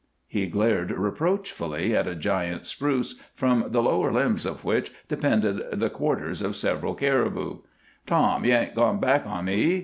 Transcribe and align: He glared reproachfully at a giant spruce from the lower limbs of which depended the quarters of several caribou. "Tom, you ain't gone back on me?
He 0.27 0.47
glared 0.47 0.89
reproachfully 0.91 1.95
at 1.95 2.07
a 2.07 2.15
giant 2.15 2.65
spruce 2.65 3.21
from 3.35 3.65
the 3.67 3.83
lower 3.83 4.11
limbs 4.11 4.47
of 4.47 4.63
which 4.65 4.91
depended 5.07 5.61
the 5.79 5.91
quarters 5.91 6.41
of 6.41 6.55
several 6.55 6.95
caribou. 6.95 7.59
"Tom, 8.07 8.43
you 8.43 8.51
ain't 8.53 8.73
gone 8.73 8.99
back 8.99 9.27
on 9.27 9.45
me? 9.45 9.79